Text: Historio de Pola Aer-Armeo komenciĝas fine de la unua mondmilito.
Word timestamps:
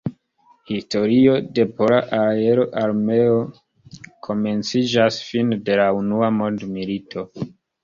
Historio 0.69 1.33
de 1.57 1.65
Pola 1.81 1.99
Aer-Armeo 2.21 3.37
komenciĝas 4.29 5.21
fine 5.29 5.63
de 5.71 5.79
la 5.85 5.89
unua 6.01 6.33
mondmilito. 6.43 7.29